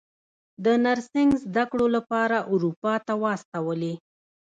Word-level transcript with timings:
د 0.65 0.65
نرسنګ 0.83 1.31
زده 1.45 1.63
کړو 1.71 1.85
لپاره 1.95 2.37
اروپا 2.53 2.93
ته 3.05 3.13
واستولې. 3.23 3.93